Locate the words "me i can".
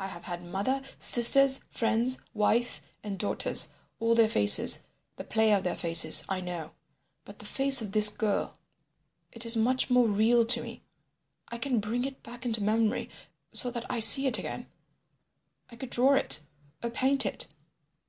10.64-11.78